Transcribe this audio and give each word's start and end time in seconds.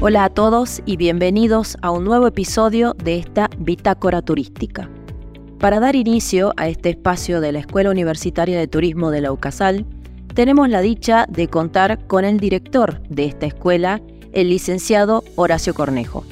Hola 0.00 0.22
a 0.22 0.30
todos 0.30 0.80
y 0.86 0.96
bienvenidos 0.96 1.76
a 1.82 1.90
un 1.90 2.04
nuevo 2.04 2.28
episodio 2.28 2.94
de 3.02 3.16
esta 3.16 3.50
Bitácora 3.58 4.22
Turística. 4.22 4.88
Para 5.58 5.80
dar 5.80 5.96
inicio 5.96 6.54
a 6.56 6.68
este 6.68 6.90
espacio 6.90 7.40
de 7.40 7.50
la 7.50 7.58
Escuela 7.58 7.90
Universitaria 7.90 8.56
de 8.60 8.68
Turismo 8.68 9.10
de 9.10 9.22
la 9.22 9.32
UCASAL, 9.32 9.84
tenemos 10.34 10.68
la 10.68 10.82
dicha 10.82 11.26
de 11.28 11.48
contar 11.48 12.06
con 12.06 12.24
el 12.24 12.38
director 12.38 13.00
de 13.08 13.24
esta 13.24 13.46
escuela, 13.46 14.00
el 14.32 14.50
licenciado 14.50 15.24
Horacio 15.34 15.74
Cornejo. 15.74 16.22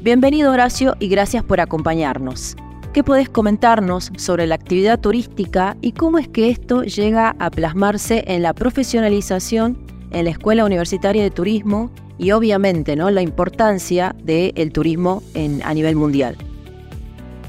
Bienvenido 0.00 0.50
Horacio 0.50 0.96
y 0.98 1.08
gracias 1.08 1.44
por 1.44 1.60
acompañarnos. 1.60 2.56
¿Qué 2.94 3.04
podés 3.04 3.28
comentarnos 3.28 4.10
sobre 4.16 4.46
la 4.46 4.54
actividad 4.54 4.98
turística 4.98 5.76
y 5.82 5.92
cómo 5.92 6.18
es 6.18 6.28
que 6.28 6.48
esto 6.48 6.82
llega 6.84 7.36
a 7.38 7.50
plasmarse 7.50 8.24
en 8.26 8.42
la 8.42 8.54
profesionalización 8.54 9.76
en 10.12 10.24
la 10.24 10.30
Escuela 10.30 10.64
Universitaria 10.64 11.22
de 11.22 11.30
Turismo 11.30 11.90
y 12.18 12.30
obviamente 12.32 12.96
¿no? 12.96 13.10
la 13.10 13.22
importancia 13.22 14.14
del 14.22 14.72
turismo 14.72 15.22
a 15.64 15.74
nivel 15.74 15.96
mundial. 15.96 16.36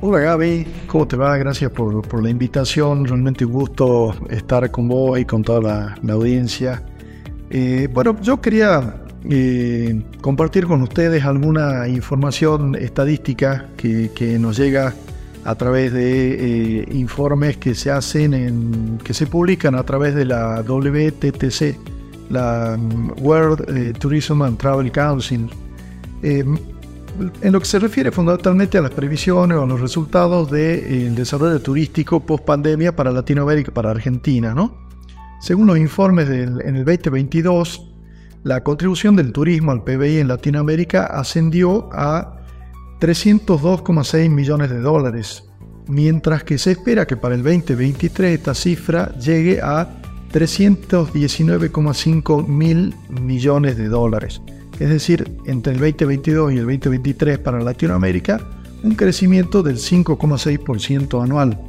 Hola 0.05 0.19
Gaby, 0.19 0.67
¿cómo 0.87 1.07
te 1.07 1.15
va? 1.15 1.37
Gracias 1.37 1.71
por, 1.71 2.21
la 2.21 2.29
invitación, 2.29 3.05
realmente 3.05 3.45
un 3.45 3.53
gusto 3.53 4.13
estar 4.29 4.69
con 4.69 4.89
vos 4.89 5.17
y 5.17 5.23
con 5.23 5.43
toda 5.43 5.95
la, 6.03 6.13
audiencia. 6.13 6.83
Eh, 7.49 7.87
bueno, 7.89 8.19
yo 8.21 8.41
quería 8.41 9.03
eh, 9.29 10.03
compartir 10.19 10.65
con 10.65 10.81
ustedes 10.81 11.23
alguna 11.23 11.87
información 11.87 12.75
estadística 12.75 13.69
que, 13.77 14.37
nos 14.37 14.57
llega 14.57 14.93
a 15.45 15.55
través 15.55 15.93
de 15.93 16.81
eh, 16.81 16.85
informes 16.91 17.55
que 17.55 17.73
se 17.73 17.89
hacen, 17.89 18.33
en, 18.33 18.97
que 19.05 19.13
se 19.13 19.25
publican 19.25 19.75
a 19.75 19.83
través 19.83 20.15
de 20.15 20.25
la 20.25 20.61
WTTC, 20.67 21.77
la 22.33 22.77
World 23.19 23.69
eh, 23.69 23.93
Tourism 23.93 24.41
and 24.41 24.57
Travel 24.57 24.91
Council, 24.91 25.49
eh, 26.21 26.43
en 27.41 27.51
lo 27.51 27.59
que 27.59 27.65
se 27.65 27.79
refiere 27.79 28.11
fundamentalmente 28.11 28.77
a 28.77 28.81
las 28.81 28.91
previsiones 28.91 29.57
o 29.57 29.63
a 29.63 29.67
los 29.67 29.79
resultados 29.79 30.49
del 30.49 30.79
eh, 30.79 31.11
desarrollo 31.15 31.61
turístico 31.61 32.19
post 32.19 32.43
pandemia 32.43 32.95
para 32.95 33.11
Latinoamérica 33.11 33.69
y 33.69 33.73
para 33.73 33.91
Argentina. 33.91 34.53
¿no? 34.53 34.75
Según 35.39 35.67
los 35.67 35.77
informes 35.77 36.27
del, 36.27 36.61
en 36.61 36.75
el 36.75 36.85
2022, 36.85 37.91
la 38.43 38.63
contribución 38.63 39.15
del 39.15 39.31
turismo 39.31 39.71
al 39.71 39.83
PBI 39.83 40.19
en 40.19 40.27
Latinoamérica 40.27 41.05
ascendió 41.05 41.89
a 41.93 42.39
302,6 42.99 44.29
millones 44.29 44.69
de 44.69 44.79
dólares, 44.79 45.45
mientras 45.87 46.43
que 46.43 46.57
se 46.57 46.71
espera 46.71 47.05
que 47.05 47.15
para 47.15 47.35
el 47.35 47.43
2023 47.43 48.39
esta 48.39 48.53
cifra 48.53 49.13
llegue 49.17 49.61
a 49.61 50.01
319,5 50.33 52.47
mil 52.47 52.95
millones 53.09 53.77
de 53.77 53.87
dólares. 53.87 54.41
Es 54.79 54.89
decir, 54.89 55.31
entre 55.45 55.73
el 55.73 55.79
2022 55.79 56.53
y 56.53 56.57
el 56.57 56.65
2023 56.65 57.37
para 57.37 57.61
Latinoamérica, 57.61 58.41
un 58.83 58.95
crecimiento 58.95 59.61
del 59.61 59.77
5,6% 59.77 61.23
anual. 61.23 61.59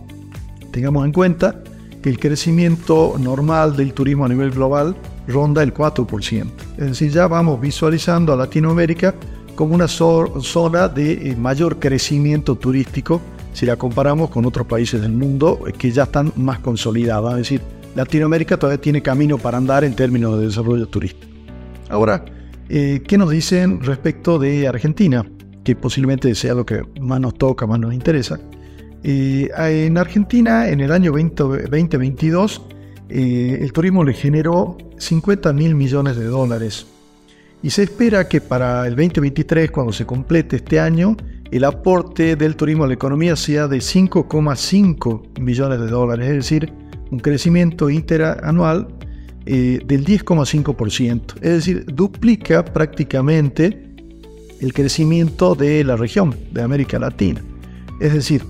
Tengamos 0.72 1.04
en 1.04 1.12
cuenta 1.12 1.62
que 2.02 2.08
el 2.08 2.18
crecimiento 2.18 3.16
normal 3.20 3.76
del 3.76 3.92
turismo 3.92 4.24
a 4.24 4.28
nivel 4.28 4.50
global 4.50 4.96
ronda 5.28 5.62
el 5.62 5.72
4%. 5.72 6.46
Es 6.78 6.86
decir, 6.86 7.10
ya 7.10 7.28
vamos 7.28 7.60
visualizando 7.60 8.32
a 8.32 8.36
Latinoamérica 8.36 9.14
como 9.54 9.74
una 9.74 9.88
zona 9.88 10.88
de 10.88 11.30
eh, 11.30 11.36
mayor 11.36 11.78
crecimiento 11.78 12.56
turístico 12.56 13.20
si 13.52 13.66
la 13.66 13.76
comparamos 13.76 14.30
con 14.30 14.44
otros 14.46 14.66
países 14.66 15.00
del 15.00 15.12
mundo 15.12 15.60
eh, 15.66 15.72
que 15.72 15.92
ya 15.92 16.04
están 16.04 16.32
más 16.36 16.58
consolidados. 16.58 17.32
Es 17.32 17.38
decir, 17.38 17.60
Latinoamérica 17.94 18.56
todavía 18.56 18.80
tiene 18.80 19.02
camino 19.02 19.38
para 19.38 19.58
andar 19.58 19.84
en 19.84 19.94
términos 19.94 20.38
de 20.38 20.46
desarrollo 20.46 20.86
turístico. 20.86 21.32
Ahora, 21.88 22.24
eh, 22.68 23.02
¿qué 23.06 23.18
nos 23.18 23.30
dicen 23.30 23.82
respecto 23.82 24.38
de 24.38 24.66
Argentina? 24.66 25.24
Que 25.62 25.76
posiblemente 25.76 26.34
sea 26.34 26.54
lo 26.54 26.66
que 26.66 26.82
más 27.00 27.20
nos 27.20 27.34
toca, 27.34 27.66
más 27.66 27.78
nos 27.78 27.94
interesa. 27.94 28.40
Eh, 29.02 29.50
en 29.56 29.98
Argentina, 29.98 30.68
en 30.68 30.80
el 30.80 30.90
año 30.90 31.12
2022, 31.12 32.62
eh, 33.10 33.58
el 33.60 33.72
turismo 33.72 34.02
le 34.02 34.14
generó 34.14 34.78
50 34.98 35.52
mil 35.52 35.74
millones 35.74 36.16
de 36.16 36.24
dólares. 36.24 36.86
Y 37.62 37.70
se 37.70 37.84
espera 37.84 38.28
que 38.28 38.40
para 38.40 38.86
el 38.86 38.96
2023, 38.96 39.70
cuando 39.70 39.92
se 39.92 40.04
complete 40.04 40.56
este 40.56 40.80
año, 40.80 41.16
el 41.50 41.64
aporte 41.64 42.36
del 42.36 42.56
turismo 42.56 42.84
a 42.84 42.86
la 42.86 42.94
economía 42.94 43.36
sea 43.36 43.68
de 43.68 43.78
5,5 43.78 45.40
millones 45.40 45.80
de 45.80 45.86
dólares, 45.86 46.28
es 46.28 46.34
decir, 46.34 46.72
un 47.14 47.20
crecimiento 47.20 47.88
interanual 47.90 48.88
eh, 49.46 49.78
del 49.86 50.04
10,5%, 50.04 51.36
es 51.36 51.52
decir, 51.52 51.84
duplica 51.86 52.64
prácticamente 52.64 53.94
el 54.60 54.72
crecimiento 54.72 55.54
de 55.54 55.84
la 55.84 55.96
región 55.96 56.34
de 56.50 56.62
América 56.62 56.98
Latina. 56.98 57.40
Es 58.00 58.14
decir, 58.14 58.42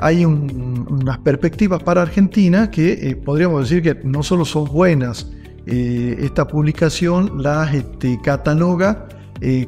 hay 0.00 0.24
unas 0.24 1.18
perspectivas 1.18 1.82
para 1.82 2.02
Argentina 2.02 2.70
que 2.70 2.92
eh, 2.92 3.16
podríamos 3.16 3.68
decir 3.68 3.82
que 3.82 3.94
no 4.04 4.22
solo 4.22 4.44
son 4.44 4.64
buenas, 4.64 5.30
eh, 5.66 6.16
esta 6.20 6.48
publicación 6.48 7.42
las 7.42 7.74
este, 7.74 8.18
cataloga 8.22 9.06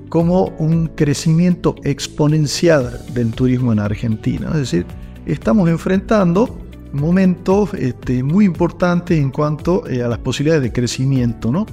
como 0.09 0.47
un 0.59 0.89
crecimiento 0.89 1.77
exponencial 1.85 3.05
del 3.15 3.31
turismo 3.31 3.73
en 3.73 3.79
Argentina. 3.79 4.49
Es 4.49 4.59
decir, 4.59 4.85
estamos 5.27 5.71
enfrentando 5.71 6.60
momento 6.93 7.69
este, 7.77 8.23
muy 8.23 8.45
importante 8.45 9.17
en 9.19 9.31
cuanto 9.31 9.87
eh, 9.89 10.03
a 10.03 10.09
las 10.09 10.19
posibilidades 10.19 10.63
de 10.63 10.73
crecimiento. 10.73 11.51
¿no? 11.51 11.67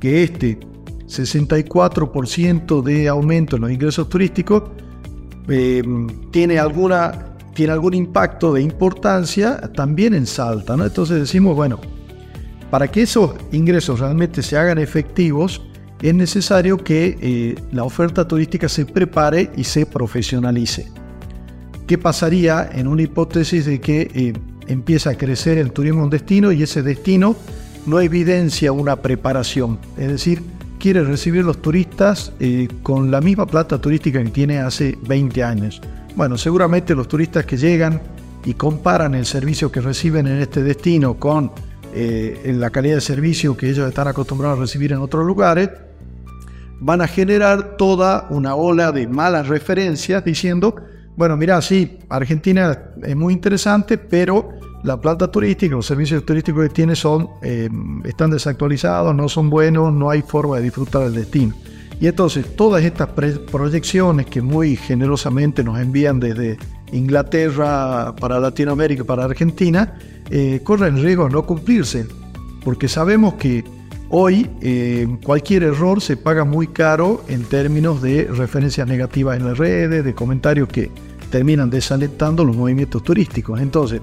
que 0.02 0.24
este 0.24 0.60
64% 1.08 2.84
de 2.84 3.08
aumento 3.08 3.56
en 3.56 3.62
los 3.62 3.72
ingresos 3.72 4.10
turísticos 4.10 4.64
em, 5.48 6.08
tiene 6.30 6.60
alguna 6.60 7.32
tiene 7.54 7.72
algún 7.72 7.94
impacto 7.94 8.52
de 8.52 8.62
importancia 8.62 9.62
también 9.74 10.14
en 10.14 10.28
Salta. 10.28 10.76
¿no? 10.76 10.84
Entonces 10.84 11.18
decimos, 11.18 11.56
bueno, 11.56 11.80
para 12.70 12.90
que 12.90 13.04
esos 13.04 13.34
ingresos 13.54 14.02
realmente 14.02 14.44
se 14.44 14.58
hagan 14.58 14.78
efectivos, 14.78 15.62
es 16.02 16.14
necesario 16.14 16.78
que 16.78 17.18
eh, 17.22 17.56
la 17.72 17.84
oferta 17.84 18.28
turística 18.28 18.70
se 18.70 18.86
prepare 18.86 19.52
y 19.56 19.64
se 19.64 19.86
profesionalice. 19.86 20.88
¿Qué 21.88 21.98
pasaría 21.98 22.70
en 22.72 22.88
una 22.88 23.04
hipótesis 23.04 23.66
de 23.66 23.80
que 23.80 24.10
eh, 24.14 24.34
empieza 24.68 25.12
a 25.12 25.16
crecer 25.16 25.58
el 25.58 25.72
turismo 25.72 26.00
en 26.00 26.06
un 26.06 26.10
destino 26.10 26.52
y 26.52 26.64
ese 26.64 26.82
destino 26.82 27.36
no 27.86 28.00
evidencia 28.00 28.72
una 28.72 28.96
preparación? 28.96 29.80
Es 29.98 30.08
decir, 30.08 30.42
quiere 30.80 31.04
recibir 31.04 31.46
los 31.46 31.62
turistas 31.62 32.32
eh, 32.40 32.68
con 32.84 33.12
la 33.12 33.22
misma 33.22 33.46
plata 33.46 33.80
turística 33.80 34.22
que 34.24 34.30
tiene 34.30 34.60
hace 34.60 34.98
20 35.08 35.44
años. 35.44 35.82
Bueno, 36.16 36.38
seguramente 36.38 36.96
los 36.96 37.08
turistas 37.08 37.46
que 37.46 37.58
llegan 37.58 38.02
y 38.46 38.54
comparan 38.54 39.16
el 39.16 39.26
servicio 39.26 39.72
que 39.72 39.82
reciben 39.82 40.28
en 40.28 40.42
este 40.42 40.64
destino 40.64 41.16
con 41.16 41.52
eh, 41.96 42.54
la 42.58 42.70
calidad 42.70 42.96
de 42.96 43.02
servicio 43.02 43.56
que 43.56 43.70
ellos 43.70 43.88
están 43.88 44.08
acostumbrados 44.08 44.58
a 44.58 44.62
recibir 44.62 44.92
en 44.92 45.00
otros 45.00 45.26
lugares, 45.26 45.70
van 46.80 47.02
a 47.02 47.08
generar 47.08 47.78
toda 47.78 48.28
una 48.30 48.56
ola 48.56 48.92
de 48.92 49.08
malas 49.08 49.48
referencias 49.48 50.24
diciendo, 50.26 50.76
bueno, 51.16 51.38
mira, 51.38 51.62
sí, 51.62 52.00
Argentina 52.10 52.78
es 53.02 53.16
muy 53.16 53.34
interesante, 53.34 53.98
pero 53.98 54.50
la 54.84 55.00
planta 55.00 55.32
turística, 55.32 55.74
los 55.74 55.86
servicios 55.86 56.26
turísticos 56.26 56.68
que 56.68 56.74
tiene 56.74 56.96
son, 56.96 57.30
eh, 57.42 57.70
están 58.04 58.30
desactualizados, 58.30 59.16
no 59.16 59.30
son 59.30 59.50
buenos, 59.50 59.94
no 59.94 60.10
hay 60.10 60.22
forma 60.22 60.58
de 60.58 60.64
disfrutar 60.64 61.04
del 61.04 61.16
destino. 61.16 61.56
Y 62.00 62.08
entonces 62.08 62.56
todas 62.56 62.84
estas 62.84 63.08
proyecciones 63.10 64.26
que 64.26 64.42
muy 64.42 64.76
generosamente 64.76 65.64
nos 65.64 65.80
envían 65.80 66.20
desde 66.20 66.58
Inglaterra 66.92 68.16
para 68.20 68.40
Latinoamérica, 68.40 69.04
para 69.04 69.26
Argentina, 69.26 69.98
eh, 70.30 70.62
corren 70.64 71.02
riesgo 71.02 71.26
de 71.26 71.32
no 71.32 71.46
cumplirse, 71.46 72.08
porque 72.64 72.88
sabemos 72.88 73.36
que 73.36 73.64
hoy 74.10 74.50
eh, 74.62 75.08
cualquier 75.24 75.64
error 75.64 76.02
se 76.02 76.18
paga 76.18 76.44
muy 76.46 76.68
caro 76.68 77.24
en 77.28 77.44
términos 77.44 78.02
de 78.02 78.26
referencias 78.26 78.88
negativas 78.88 79.38
en 79.38 79.46
las 79.46 79.58
redes, 79.58 80.04
de 80.04 80.14
comentarios 80.14 80.68
que 80.70 80.92
terminan 81.30 81.70
desalentando 81.70 82.44
los 82.44 82.56
movimientos 82.56 83.04
turísticos. 83.04 83.60
Entonces, 83.60 84.02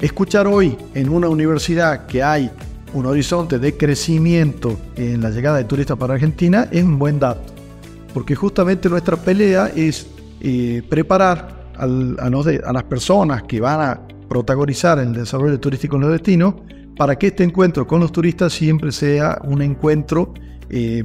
escuchar 0.00 0.46
hoy 0.46 0.76
en 0.94 1.08
una 1.08 1.28
universidad 1.28 2.06
que 2.06 2.22
hay 2.22 2.50
un 2.94 3.06
horizonte 3.06 3.58
de 3.58 3.76
crecimiento 3.76 4.78
en 4.96 5.20
la 5.20 5.30
llegada 5.30 5.58
de 5.58 5.64
turistas 5.64 5.98
para 5.98 6.14
Argentina 6.14 6.68
es 6.70 6.82
un 6.82 6.98
buen 6.98 7.18
dato, 7.18 7.52
porque 8.14 8.34
justamente 8.34 8.88
nuestra 8.88 9.16
pelea 9.16 9.70
es 9.74 10.06
eh, 10.40 10.82
preparar 10.88 11.57
a, 11.78 12.72
las 12.72 12.82
personas 12.84 13.42
que 13.44 13.60
van 13.60 13.80
a 13.80 14.00
protagonizar 14.28 14.98
el 14.98 15.12
desarrollo 15.12 15.58
turístico 15.58 15.96
en 15.96 16.02
los 16.02 16.12
destinos 16.12 16.54
para 16.96 17.16
que 17.16 17.28
este 17.28 17.44
encuentro 17.44 17.86
con 17.86 18.00
los 18.00 18.12
turistas 18.12 18.52
siempre 18.52 18.92
sea 18.92 19.40
un 19.44 19.62
encuentro 19.62 20.34
eh, 20.68 21.02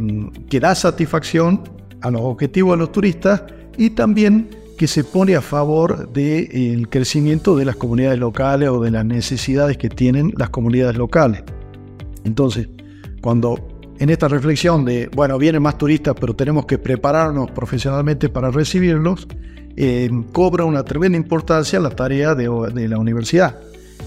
que 0.50 0.60
da 0.60 0.76
satisfacción 0.76 1.62
a 2.02 2.12
los 2.12 2.22
objetivos 2.22 2.74
de 2.74 2.78
los 2.78 2.92
turistas 2.92 3.44
y 3.78 3.92
también 3.92 4.50
que 4.78 4.88
se 4.88 5.04
pone 5.04 5.36
a 5.36 5.42
favor 5.42 6.12
del 6.12 6.90
crecimiento 6.90 7.56
de 7.56 7.66
las 7.66 7.76
comunidades 7.76 8.20
locales 8.20 8.70
o 8.70 8.82
de 8.82 8.92
las 8.92 9.06
necesidades 9.06 9.78
que 9.78 9.90
tienen 9.90 10.34
las 10.36 10.50
comunidades 10.50 10.98
locales. 10.98 11.44
Entonces, 12.24 12.68
cuando 13.22 13.73
en 14.00 14.10
esta 14.10 14.28
reflexión 14.28 14.86
de, 14.86 15.10
bueno, 15.14 15.38
vienen 15.38 15.62
más 15.62 15.78
turistas, 15.78 16.16
pero 16.20 16.36
tenemos 16.36 16.66
que 16.66 16.78
prepararnos 16.78 17.52
profesionalmente 17.52 18.30
para 18.30 18.52
recibirlos, 18.52 19.28
eh, 19.76 20.10
cobra 20.32 20.66
una 20.66 20.84
tremenda 20.84 21.18
importancia 21.18 21.80
la 21.80 21.90
tarea 21.90 22.36
de, 22.36 22.48
la 22.88 22.98
universidad. 22.98 23.60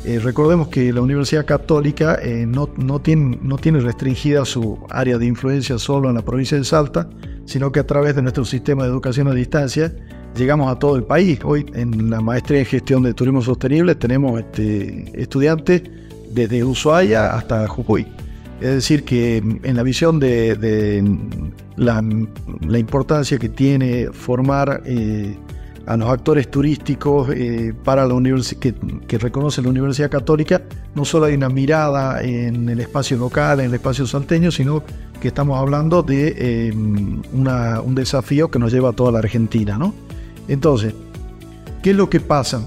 Eh, 0.05 0.21
recordemos 0.21 0.69
que 0.69 0.93
la 0.93 1.01
Universidad 1.01 1.45
Católica 1.45 2.19
eh, 2.23 2.47
no, 2.47 2.69
tiene, 3.01 3.39
no 3.43 3.59
tiene 3.59 3.81
restringida 3.81 4.45
su 4.45 4.79
área 4.91 5.19
de 5.19 5.27
influencia 5.27 5.79
solo 5.79 6.09
en 6.09 6.15
la 6.15 6.23
provincia 6.23 6.57
de 6.57 6.65
Salta, 6.65 7.09
sino 7.45 7.73
que 7.73 7.81
a 7.81 7.87
través 7.87 8.15
de 8.15 8.23
nuestro 8.23 8.45
sistema 8.45 8.85
de 8.85 8.91
educación 8.91 9.29
a 9.29 9.35
distancia 9.35 9.93
llegamos 10.37 10.71
a 10.71 10.79
todo 10.79 10.97
el 10.97 11.05
país. 11.05 11.41
Hoy 11.43 11.67
en 11.75 12.11
la 12.11 12.21
maestría 12.21 12.61
en 12.61 12.67
gestión 12.67 13.03
de 13.03 13.15
turismo 13.15 13.43
sostenible 13.43 13.95
tenemos 13.95 14.39
este, 14.39 15.11
estudiantes 15.21 15.83
desde 16.31 16.63
Ushuaia 16.63 17.35
hasta 17.35 17.67
Jujuy. 17.67 18.07
Es 18.61 18.71
decir, 18.71 19.05
que 19.05 19.37
en 19.37 19.77
la 19.77 19.83
visión 19.83 20.19
de, 20.19 21.05
la, 21.77 22.79
importancia 22.79 23.39
que 23.39 23.51
tiene 23.51 24.09
formar 24.13 24.83
eh, 24.87 25.37
a 25.85 25.97
los 25.97 26.09
actores 26.09 26.51
turísticos 26.51 27.29
eh, 27.35 27.75
para 27.85 28.07
la 28.07 28.15
que, 28.59 28.75
que, 29.07 29.19
reconoce 29.19 29.61
la 29.61 29.69
Universidad 29.69 30.11
Católica, 30.11 30.63
no 30.95 31.05
solo 31.05 31.27
hay 31.27 31.35
una 31.35 31.51
mirada 31.51 32.23
en 32.23 32.67
el 32.71 32.81
espacio 32.81 33.19
local, 33.19 33.61
en 33.61 33.67
el 33.67 33.75
espacio 33.75 34.07
salteño, 34.07 34.51
sino 34.51 34.83
que 35.21 35.29
estamos 35.29 35.59
hablando 35.59 36.03
de 36.03 36.35
eh, 36.37 36.73
un 36.73 37.95
desafío 37.95 38.51
que 38.51 38.59
nos 38.59 38.73
lleva 38.73 38.91
a 38.91 38.93
toda 38.93 39.13
la 39.13 39.19
Argentina. 39.19 39.77
¿no? 39.77 39.95
Entonces, 40.49 40.95
¿qué 41.83 41.91
es 41.91 41.97
lo 41.97 42.09
que 42.09 42.21
pasa? 42.21 42.67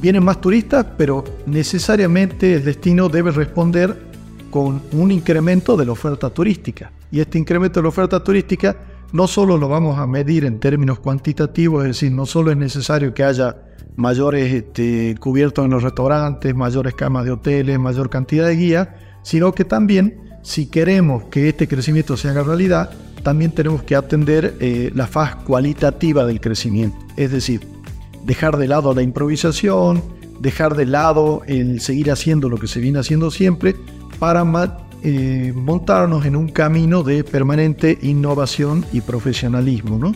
Vienen 0.00 0.24
más 0.24 0.40
turistas, 0.40 0.86
pero 0.96 1.24
necesariamente 1.46 2.54
el 2.54 2.64
destino 2.64 3.08
debe 3.08 3.30
responder 3.30 4.08
con 4.50 4.82
un 4.92 5.10
incremento 5.10 5.76
de 5.76 5.86
la 5.86 5.92
oferta 5.92 6.30
turística. 6.30 6.90
Y 7.10 7.20
este 7.20 7.38
incremento 7.38 7.80
de 7.80 7.84
la 7.84 7.88
oferta 7.88 8.22
turística 8.22 8.76
no 9.12 9.26
solo 9.26 9.56
lo 9.56 9.68
vamos 9.68 9.98
a 9.98 10.06
medir 10.06 10.44
en 10.44 10.60
términos 10.60 10.98
cuantitativos, 10.98 11.84
es 11.84 11.88
decir, 11.88 12.12
no 12.12 12.26
solo 12.26 12.50
es 12.50 12.56
necesario 12.56 13.14
que 13.14 13.24
haya 13.24 13.56
mayores 13.96 14.52
este, 14.52 15.16
cubiertos 15.18 15.64
en 15.64 15.70
los 15.70 15.82
restaurantes, 15.82 16.54
mayores 16.54 16.94
camas 16.94 17.24
de 17.24 17.32
hoteles, 17.32 17.78
mayor 17.78 18.10
cantidad 18.10 18.46
de 18.46 18.56
guías, 18.56 18.88
sino 19.22 19.52
que 19.52 19.64
también 19.64 20.28
si 20.42 20.66
queremos 20.66 21.24
que 21.24 21.48
este 21.48 21.66
crecimiento 21.66 22.16
se 22.16 22.28
haga 22.28 22.42
realidad, 22.42 22.90
también 23.22 23.50
tenemos 23.50 23.82
que 23.82 23.96
atender 23.96 24.56
eh, 24.60 24.90
la 24.94 25.06
fase 25.06 25.36
cualitativa 25.44 26.24
del 26.24 26.40
crecimiento. 26.40 26.96
Es 27.16 27.32
decir, 27.32 27.60
dejar 28.24 28.56
de 28.56 28.68
lado 28.68 28.94
la 28.94 29.02
improvisación, 29.02 30.02
dejar 30.40 30.76
de 30.76 30.86
lado 30.86 31.42
el 31.46 31.80
seguir 31.80 32.10
haciendo 32.10 32.48
lo 32.48 32.58
que 32.58 32.68
se 32.68 32.80
viene 32.80 32.98
haciendo 32.98 33.30
siempre 33.30 33.74
para 34.18 34.44
eh, 35.02 35.52
montarnos 35.54 36.26
en 36.26 36.36
un 36.36 36.48
camino 36.48 37.02
de 37.02 37.24
permanente 37.24 37.98
innovación 38.02 38.84
y 38.92 39.00
profesionalismo. 39.00 39.98
¿no? 39.98 40.14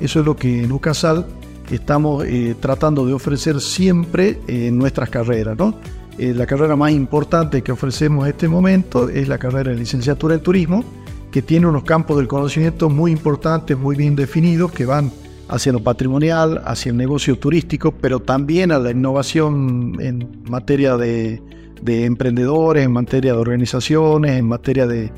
Eso 0.00 0.20
es 0.20 0.26
lo 0.26 0.36
que 0.36 0.64
en 0.64 0.72
UCASAL 0.72 1.26
estamos 1.70 2.24
eh, 2.24 2.54
tratando 2.58 3.06
de 3.06 3.12
ofrecer 3.12 3.60
siempre 3.60 4.40
en 4.46 4.78
nuestras 4.78 5.10
carreras. 5.10 5.56
¿no? 5.56 5.74
Eh, 6.18 6.34
la 6.34 6.46
carrera 6.46 6.74
más 6.74 6.90
importante 6.90 7.62
que 7.62 7.70
ofrecemos 7.70 8.24
en 8.26 8.32
este 8.32 8.48
momento 8.48 9.08
es 9.08 9.28
la 9.28 9.38
carrera 9.38 9.70
de 9.70 9.76
licenciatura 9.76 10.34
en 10.34 10.40
turismo, 10.40 10.84
que 11.30 11.42
tiene 11.42 11.66
unos 11.66 11.84
campos 11.84 12.16
del 12.16 12.26
conocimiento 12.26 12.88
muy 12.88 13.12
importantes, 13.12 13.78
muy 13.78 13.94
bien 13.94 14.16
definidos, 14.16 14.72
que 14.72 14.84
van 14.84 15.12
hacia 15.48 15.72
lo 15.72 15.80
patrimonial, 15.80 16.62
hacia 16.64 16.90
el 16.90 16.96
negocio 16.96 17.38
turístico, 17.38 17.92
pero 17.92 18.20
también 18.20 18.70
a 18.72 18.78
la 18.78 18.90
innovación 18.90 19.96
en 20.00 20.42
materia 20.48 20.96
de, 20.96 21.40
emprendedores, 21.86 22.84
en 22.84 22.92
materia 22.92 23.32
de 23.32 23.38
organizaciones, 23.38 24.32
en 24.32 24.46
materia 24.46 24.86
de, 24.86 25.10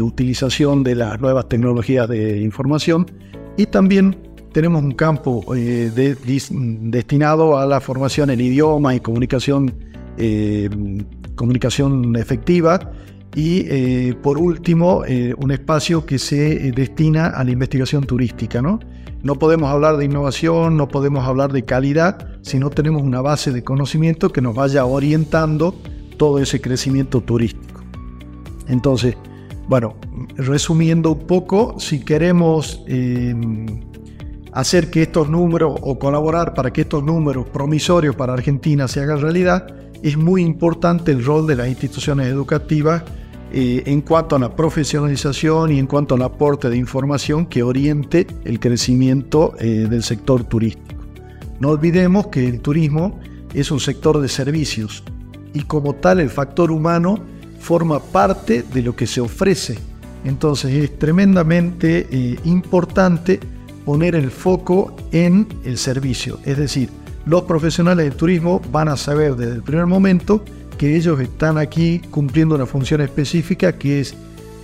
utilización 0.00 0.84
de 0.84 0.94
las 0.94 1.20
nuevas 1.20 1.48
tecnologías 1.48 2.08
de 2.08 2.40
información. 2.40 3.06
Y 3.56 3.66
también 3.66 4.16
tenemos 4.52 4.82
un 4.82 4.92
campo 4.92 5.44
eh, 5.56 5.90
destinado 6.20 7.58
a 7.58 7.66
la 7.66 7.80
formación 7.80 8.30
en 8.30 8.40
idioma 8.40 8.94
y 8.94 9.00
comunicación, 9.00 9.74
eh, 10.16 10.70
comunicación 11.34 12.14
efectiva 12.14 12.92
y 13.34 13.66
eh, 13.68 14.14
por 14.22 14.38
último 14.38 15.02
un 15.38 15.50
espacio 15.50 16.06
que 16.06 16.18
se 16.18 16.72
destina 16.72 17.26
a 17.26 17.42
la 17.42 17.50
investigación 17.50 18.04
turística. 18.04 18.62
¿no? 18.62 18.80
No 19.24 19.36
podemos 19.36 19.70
hablar 19.70 19.96
de 19.96 20.04
innovación, 20.04 20.76
no 20.76 20.86
podemos 20.86 21.26
hablar 21.26 21.50
de 21.50 21.64
calidad 21.64 22.28
si 22.42 22.58
no 22.58 22.68
tenemos 22.68 23.02
una 23.02 23.22
base 23.22 23.52
de 23.52 23.64
conocimiento 23.64 24.30
que 24.30 24.42
nos 24.42 24.54
vaya 24.54 24.84
orientando 24.84 25.74
todo 26.18 26.38
ese 26.40 26.60
crecimiento 26.60 27.22
turístico. 27.22 27.80
Entonces, 28.68 29.16
bueno, 29.66 29.96
resumiendo 30.36 31.12
un 31.12 31.26
poco, 31.26 31.80
si 31.80 32.00
queremos 32.00 32.84
eh, 32.86 33.34
hacer 34.52 34.90
que 34.90 35.00
estos 35.00 35.30
números 35.30 35.74
o 35.80 35.98
colaborar 35.98 36.52
para 36.52 36.70
que 36.70 36.82
estos 36.82 37.02
números 37.02 37.46
promisorios 37.48 38.14
para 38.14 38.34
Argentina 38.34 38.88
se 38.88 39.00
hagan 39.00 39.22
realidad, 39.22 39.66
es 40.02 40.18
muy 40.18 40.42
importante 40.42 41.12
el 41.12 41.24
rol 41.24 41.46
de 41.46 41.56
las 41.56 41.68
instituciones 41.68 42.26
educativas 42.26 43.04
eh, 43.56 43.84
en 43.86 44.00
cuanto 44.00 44.34
a 44.34 44.40
la 44.40 44.56
profesionalización 44.56 45.70
y 45.70 45.78
en 45.78 45.86
cuanto 45.86 46.16
al 46.16 46.22
aporte 46.22 46.68
de 46.68 46.76
información 46.76 47.46
que 47.46 47.62
oriente 47.62 48.26
el 48.44 48.58
crecimiento 48.58 49.54
eh, 49.60 49.86
del 49.88 50.02
sector 50.02 50.42
turístico. 50.42 51.04
No 51.60 51.68
olvidemos 51.68 52.26
que 52.26 52.48
el 52.48 52.58
turismo 52.58 53.20
es 53.54 53.70
un 53.70 53.78
sector 53.78 54.20
de 54.20 54.28
servicios 54.28 55.04
y 55.52 55.60
como 55.60 55.94
tal 55.94 56.18
el 56.18 56.30
factor 56.30 56.72
humano 56.72 57.20
forma 57.60 58.00
parte 58.00 58.64
de 58.74 58.82
lo 58.82 58.96
que 58.96 59.06
se 59.06 59.20
ofrece. 59.20 59.78
Entonces 60.24 60.72
es 60.72 60.98
tremendamente 60.98 62.08
eh, 62.10 62.36
importante 62.42 63.38
poner 63.84 64.16
el 64.16 64.32
foco 64.32 64.96
en 65.12 65.46
el 65.64 65.78
servicio. 65.78 66.40
Es 66.44 66.58
decir, 66.58 66.90
los 67.24 67.42
profesionales 67.42 68.04
del 68.06 68.16
turismo 68.16 68.60
van 68.72 68.88
a 68.88 68.96
saber 68.96 69.36
desde 69.36 69.54
el 69.54 69.62
primer 69.62 69.86
momento 69.86 70.44
que 70.76 70.96
ellos 70.96 71.20
están 71.20 71.58
aquí 71.58 72.00
cumpliendo 72.10 72.54
una 72.54 72.66
función 72.66 73.00
específica 73.00 73.72
que 73.72 74.00
es 74.00 74.14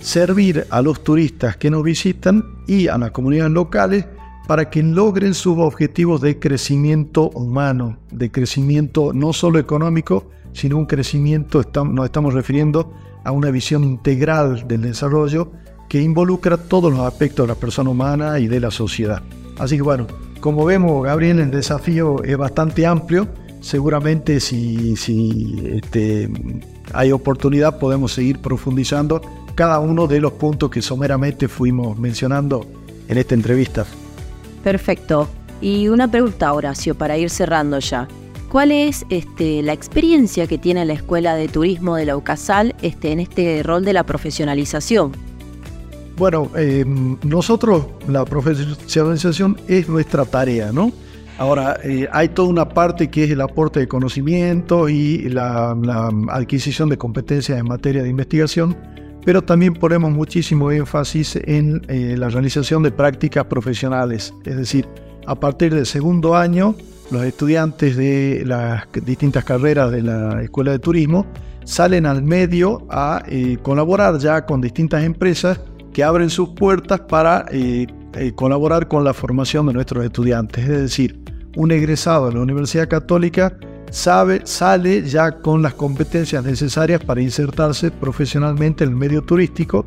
servir 0.01 0.65
a 0.69 0.81
los 0.81 1.03
turistas 1.03 1.57
que 1.57 1.69
nos 1.69 1.83
visitan 1.83 2.43
y 2.67 2.87
a 2.87 2.97
las 2.97 3.11
comunidades 3.11 3.51
locales 3.51 4.05
para 4.47 4.69
que 4.69 4.83
logren 4.83 5.33
sus 5.33 5.57
objetivos 5.57 6.21
de 6.21 6.39
crecimiento 6.39 7.29
humano, 7.29 7.97
de 8.11 8.31
crecimiento 8.31 9.13
no 9.13 9.33
solo 9.33 9.59
económico, 9.59 10.29
sino 10.53 10.77
un 10.77 10.85
crecimiento, 10.85 11.63
nos 11.85 12.05
estamos 12.05 12.33
refiriendo 12.33 12.93
a 13.23 13.31
una 13.31 13.51
visión 13.51 13.83
integral 13.83 14.67
del 14.67 14.81
desarrollo 14.81 15.51
que 15.87 16.01
involucra 16.01 16.57
todos 16.57 16.91
los 16.91 17.01
aspectos 17.01 17.47
de 17.47 17.53
la 17.53 17.59
persona 17.59 17.89
humana 17.89 18.39
y 18.39 18.47
de 18.47 18.59
la 18.59 18.71
sociedad. 18.71 19.21
Así 19.59 19.75
que 19.75 19.83
bueno, 19.83 20.07
como 20.39 20.65
vemos, 20.65 21.03
Gabriel, 21.05 21.39
el 21.39 21.51
desafío 21.51 22.23
es 22.23 22.35
bastante 22.35 22.85
amplio. 22.85 23.27
Seguramente 23.61 24.39
si, 24.39 24.95
si 24.97 25.55
este, 25.75 26.29
hay 26.93 27.11
oportunidad 27.11 27.79
podemos 27.79 28.11
seguir 28.11 28.39
profundizando 28.39 29.21
cada 29.55 29.79
uno 29.79 30.07
de 30.07 30.19
los 30.19 30.33
puntos 30.33 30.69
que 30.69 30.81
someramente 30.81 31.47
fuimos 31.47 31.97
mencionando 31.97 32.65
en 33.07 33.17
esta 33.17 33.35
entrevista. 33.35 33.85
Perfecto. 34.63 35.29
Y 35.61 35.87
una 35.89 36.09
pregunta, 36.09 36.51
Horacio, 36.53 36.95
para 36.95 37.17
ir 37.17 37.29
cerrando 37.29 37.79
ya. 37.79 38.07
¿Cuál 38.49 38.71
es 38.71 39.05
este, 39.09 39.61
la 39.61 39.73
experiencia 39.73 40.47
que 40.47 40.57
tiene 40.57 40.83
la 40.83 40.93
Escuela 40.93 41.35
de 41.35 41.47
Turismo 41.47 41.95
de 41.95 42.05
la 42.05 42.17
UCASAL 42.17 42.75
este, 42.81 43.11
en 43.11 43.19
este 43.19 43.63
rol 43.63 43.85
de 43.85 43.93
la 43.93 44.03
profesionalización? 44.03 45.11
Bueno, 46.17 46.51
eh, 46.57 46.83
nosotros, 46.85 47.85
la 48.07 48.25
profesionalización 48.25 49.57
es 49.67 49.87
nuestra 49.87 50.25
tarea, 50.25 50.71
¿no? 50.73 50.91
Ahora, 51.41 51.79
eh, 51.83 52.07
hay 52.11 52.29
toda 52.29 52.49
una 52.49 52.69
parte 52.69 53.09
que 53.09 53.23
es 53.23 53.31
el 53.31 53.41
aporte 53.41 53.79
de 53.79 53.87
conocimiento 53.87 54.87
y 54.89 55.27
la, 55.29 55.71
adquisición 56.29 56.87
de 56.87 56.99
competencias 56.99 57.57
en 57.57 57.65
materia 57.67 58.03
de 58.03 58.09
investigación, 58.09 58.77
pero 59.25 59.41
también 59.41 59.73
ponemos 59.73 60.11
muchísimo 60.11 60.69
énfasis 60.69 61.37
en 61.37 61.81
eh, 61.87 62.15
la 62.15 62.29
realización 62.29 62.83
de 62.83 62.91
prácticas 62.91 63.45
profesionales, 63.45 64.35
es 64.45 64.55
decir, 64.55 64.87
a 65.25 65.33
partir 65.33 65.73
del 65.73 65.87
segundo 65.87 66.35
año 66.35 66.75
los 67.09 67.23
estudiantes 67.23 67.97
de 67.97 68.43
las 68.45 68.83
distintas 69.03 69.43
carreras 69.43 69.91
de 69.91 70.03
la 70.03 70.43
Escuela 70.43 70.69
de 70.69 70.77
Turismo 70.77 71.25
salen 71.63 72.05
al 72.05 72.21
medio 72.21 72.85
a 72.87 73.23
eh, 73.27 73.57
colaborar 73.63 74.19
ya 74.19 74.45
con 74.45 74.61
distintas 74.61 75.03
empresas 75.03 75.59
que 75.91 76.03
abren 76.03 76.29
sus 76.29 76.49
puertas 76.49 76.99
para 76.99 77.45
eh, 77.51 77.87
eh, 78.13 78.33
colaborar 78.33 78.89
con 78.89 79.05
la 79.05 79.13
formación 79.13 79.67
de 79.67 79.73
nuestros 79.73 80.03
estudiantes. 80.03 80.65
Es 80.65 80.81
decir, 80.81 81.17
un 81.55 81.71
egresado 81.71 82.27
de 82.27 82.35
la 82.35 82.41
Universidad 82.41 82.87
Católica 82.87 83.57
sabe, 83.89 84.41
sale 84.45 85.03
ya 85.03 85.31
con 85.39 85.61
las 85.61 85.73
competencias 85.73 86.43
necesarias 86.43 87.03
para 87.03 87.21
insertarse 87.21 87.91
profesionalmente 87.91 88.83
en 88.83 88.91
el 88.91 88.95
medio 88.95 89.21
turístico 89.21 89.85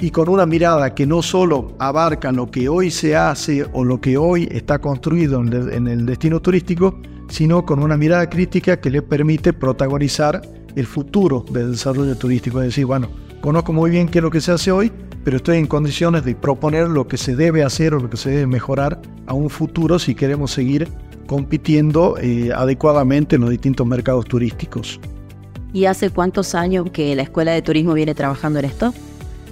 y 0.00 0.10
con 0.10 0.28
una 0.28 0.44
mirada 0.44 0.94
que 0.94 1.06
no 1.06 1.22
solo 1.22 1.74
abarca 1.78 2.32
lo 2.32 2.50
que 2.50 2.68
hoy 2.68 2.90
se 2.90 3.16
hace 3.16 3.66
o 3.72 3.84
lo 3.84 4.00
que 4.00 4.18
hoy 4.18 4.48
está 4.50 4.78
construido 4.78 5.40
en 5.40 5.86
el 5.86 6.04
destino 6.04 6.40
turístico, 6.40 7.00
sino 7.28 7.64
con 7.64 7.82
una 7.82 7.96
mirada 7.96 8.28
crítica 8.28 8.80
que 8.80 8.90
le 8.90 9.02
permite 9.02 9.52
protagonizar 9.52 10.42
el 10.76 10.86
futuro 10.86 11.44
del 11.50 11.72
desarrollo 11.72 12.16
turístico. 12.16 12.60
Es 12.60 12.68
decir, 12.68 12.86
bueno, 12.86 13.08
conozco 13.40 13.72
muy 13.72 13.90
bien 13.90 14.08
qué 14.08 14.18
es 14.18 14.22
lo 14.22 14.30
que 14.30 14.40
se 14.40 14.52
hace 14.52 14.72
hoy, 14.72 14.92
pero 15.24 15.38
estoy 15.38 15.56
en 15.56 15.66
condiciones 15.66 16.24
de 16.24 16.34
proponer 16.34 16.88
lo 16.88 17.08
que 17.08 17.16
se 17.16 17.34
debe 17.34 17.64
hacer 17.64 17.94
o 17.94 17.98
lo 17.98 18.10
que 18.10 18.16
se 18.16 18.30
debe 18.30 18.46
mejorar 18.46 19.00
a 19.26 19.34
un 19.34 19.50
futuro 19.50 19.98
si 19.98 20.14
queremos 20.14 20.52
seguir 20.52 20.88
compitiendo 21.26 22.16
eh, 22.18 22.50
adecuadamente 22.54 23.36
en 23.36 23.42
los 23.42 23.50
distintos 23.50 23.86
mercados 23.86 24.26
turísticos. 24.26 25.00
¿Y 25.72 25.86
hace 25.86 26.10
cuántos 26.10 26.54
años 26.54 26.90
que 26.92 27.16
la 27.16 27.22
Escuela 27.22 27.52
de 27.52 27.62
Turismo 27.62 27.94
viene 27.94 28.14
trabajando 28.14 28.60
en 28.60 28.66
esto? 28.66 28.94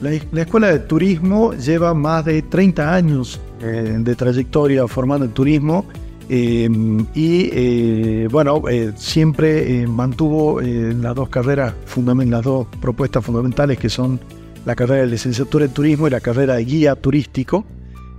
La, 0.02 0.10
Escuela 0.42 0.68
de 0.68 0.80
Turismo 0.80 1.52
lleva 1.54 1.94
más 1.94 2.24
de 2.24 2.42
30 2.42 2.94
años 2.94 3.40
eh, 3.60 3.98
de 4.00 4.14
trayectoria 4.16 4.88
formando 4.88 5.24
el 5.24 5.32
turismo 5.32 5.84
em, 6.28 7.06
y 7.14 7.50
eh, 7.52 8.28
bueno, 8.30 8.62
eh, 8.68 8.92
siempre 8.96 9.86
mantuvo 9.86 10.60
las 10.60 11.14
dos 11.14 11.28
carreras, 11.28 11.74
las 11.96 12.42
dos 12.42 12.66
propuestas 12.80 13.24
fundamentales 13.24 13.78
que 13.78 13.88
son 13.88 14.18
la 14.64 14.74
carrera 14.74 15.02
de 15.02 15.08
licenciatura 15.08 15.64
en 15.64 15.72
turismo 15.72 16.06
y 16.06 16.10
la 16.10 16.20
carrera 16.20 16.54
de 16.54 16.64
guía 16.64 16.94
turístico, 16.94 17.64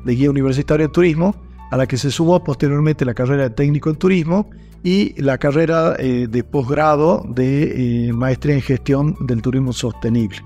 de 0.06 0.16
guía 0.16 0.30
universitario 0.30 0.86
en 0.86 0.92
turismo, 0.92 1.36
a 1.72 1.78
la 1.78 1.88
que 1.88 1.98
se 1.98 2.12
sumó 2.12 2.44
posteriormente 2.44 3.06
la 3.06 3.14
carrera 3.14 3.44
de 3.44 3.50
técnico 3.50 3.90
en 3.90 3.96
turismo 3.96 4.50
y 4.84 5.20
la 5.22 5.38
carrera 5.38 5.94
de 5.94 6.44
posgrado 6.44 7.26
de 7.28 8.12
maestría 8.14 8.56
en 8.56 8.62
gestión 8.62 9.16
del 9.26 9.42
turismo 9.42 9.74
sostenible. 9.74 10.44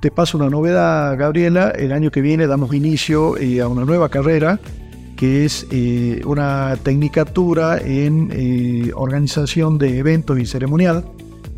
Te 0.00 0.10
paso 0.10 0.36
una 0.36 0.50
novedad, 0.50 1.16
Gabriela. 1.18 1.70
El 1.70 1.90
año 1.90 2.10
que 2.10 2.20
viene 2.20 2.46
damos 2.46 2.74
inicio 2.74 3.36
eh, 3.38 3.60
a 3.60 3.68
una 3.68 3.84
nueva 3.84 4.08
carrera 4.08 4.60
que 5.16 5.46
es 5.46 5.66
eh, 5.70 6.20
una 6.26 6.76
tecnicatura 6.82 7.78
en 7.78 8.28
eh, 8.30 8.92
organización 8.94 9.78
de 9.78 9.98
eventos 9.98 10.38
y 10.38 10.44
ceremonial 10.44 11.06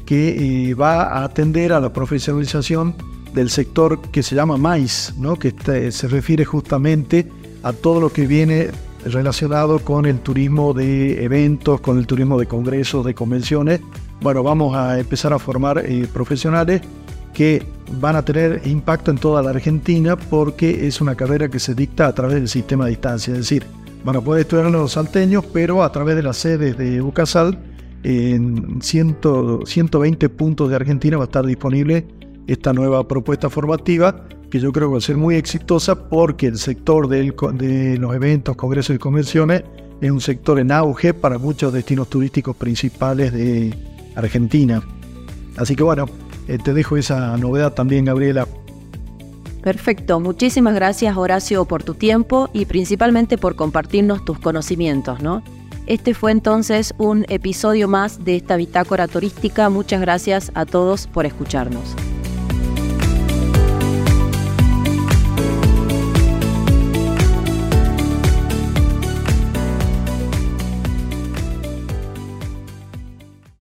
que 0.07 0.75
va 0.81 1.03
a 1.03 1.25
atender 1.25 1.73
a 1.73 1.81
la 1.81 1.93
profesionalización 1.93 2.95
del 3.38 3.50
sector 3.50 4.00
que 4.11 4.25
se 4.25 4.35
llama 4.35 4.57
MAIS, 4.57 5.14
¿no? 5.16 5.37
que 5.37 5.49
este, 5.49 5.92
se 5.92 6.09
refiere 6.09 6.45
justamente 6.45 7.30
a 7.62 7.73
todo 7.73 8.00
lo 8.00 8.11
que 8.11 8.26
viene 8.26 8.71
relacionado 9.04 9.78
con 9.78 10.07
el 10.07 10.18
turismo 10.18 10.75
de 10.75 11.23
eventos, 11.25 11.80
con 11.80 11.99
el 11.99 12.07
turismo 12.09 12.37
de 12.38 12.47
congresos, 12.47 13.07
de 13.07 13.14
convenciones. 13.14 13.80
Bueno, 14.21 14.42
vamos 14.42 14.75
a 14.75 14.99
empezar 14.99 15.33
a 15.33 15.38
formar 15.38 15.85
profesionales 16.12 16.83
que 17.33 17.62
van 18.00 18.16
a 18.16 18.25
tener 18.25 18.66
impacto 18.66 19.12
en 19.12 19.18
toda 19.18 19.40
la 19.40 19.50
Argentina 19.50 20.16
porque 20.16 20.88
es 20.88 21.00
una 21.00 21.14
carrera 21.14 21.49
que 21.49 21.61
se 21.61 21.76
dicta 21.76 22.09
a 22.09 22.12
través 22.12 22.35
del 22.35 22.49
sistema 22.49 22.87
de 22.87 22.90
distancia, 22.90 23.33
es 23.33 23.38
decir, 23.38 23.64
van 24.04 24.16
a 24.16 24.21
poder 24.21 24.40
estudiar 24.40 24.68
los 24.68 24.92
salteños, 24.92 25.45
pero 25.52 25.85
a 25.85 25.92
través 25.92 26.16
de 26.16 26.25
las 26.25 26.38
sedes 26.38 26.76
de 26.76 27.00
UCASAL, 27.00 27.57
en 28.02 28.83
120 28.83 30.28
puntos 30.28 30.71
de 30.71 30.76
Argentina 30.76 31.16
va 31.16 31.25
a 31.25 31.26
estar 31.26 31.47
disponible 31.47 32.04
esta 32.49 32.73
nueva 32.73 33.07
propuesta 33.07 33.49
formativa 33.49 34.25
que 34.50 34.59
yo 34.59 34.73
creo 34.73 34.88
que 34.88 34.93
va 34.93 34.99
a 34.99 35.02
ser 35.02 35.17
muy 35.17 35.37
exitosa 35.37 36.09
porque 36.09 36.47
el 36.47 36.59
sector 36.59 37.07
de 37.09 37.97
los 37.99 38.14
eventos, 38.14 38.57
congresos 38.57 38.97
y 38.97 38.99
convenciones 38.99 39.62
es 40.00 40.11
un 40.11 40.21
sector 40.21 40.59
en 40.59 40.73
auge 40.73 41.12
para 41.12 41.38
muchos 41.38 41.73
destinos 41.73 42.09
turísticos 42.09 42.57
principales 42.57 43.33
de 43.33 43.75
Argentina. 44.14 44.83
Así 45.57 45.76
que 45.76 45.83
bueno, 45.83 46.07
eh, 46.47 46.59
te 46.59 46.73
dejo 46.73 46.97
esa 46.97 47.37
novedad 47.37 47.75
también, 47.75 48.07
Gabriela. 48.07 48.47
Perfecto, 49.62 50.21
muchísimas 50.21 50.75
gracias 50.75 51.17
Horacio 51.17 51.64
por 51.64 51.83
tu 51.83 51.95
tiempo 51.95 52.49
y 52.52 52.64
principalmente 52.64 53.37
por 53.37 53.57
compartirnos 53.57 54.25
tus 54.25 54.38
conocimientos, 54.38 55.21
¿no? 55.21 55.43
Este 55.87 56.14
fue 56.14 56.33
entonces 56.33 56.95
un 56.99 57.25
episodio 57.28 57.88
más 57.88 58.25
de 58.25 58.37
esta 58.37 58.57
bitácora 58.57 59.09
turística. 59.09 59.69
Muchas 59.69 60.00
gracias 60.00 60.52
a 60.55 60.64
todos 60.64 61.07
por 61.07 61.26
escucharnos. 61.26 61.97